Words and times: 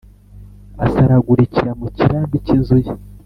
asaragurikira 0.85 1.71
mu 1.79 1.87
kirambi 1.97 2.35
cy’inzu 2.45 2.77
ye. 2.85 2.91